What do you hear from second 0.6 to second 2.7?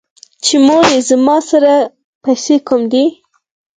مورې زما سره پېسې